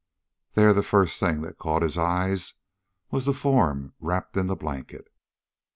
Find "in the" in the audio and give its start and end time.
4.35-4.55